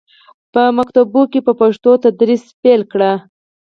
[0.53, 3.01] په ښوونځیو کې یې په پښتو تدریس پیل کړ.